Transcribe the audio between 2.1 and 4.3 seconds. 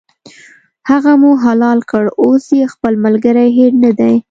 اوس یې خپل ملګری هېر نه دی.